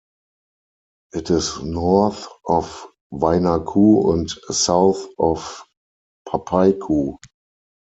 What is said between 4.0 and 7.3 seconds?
and south of Papaikou.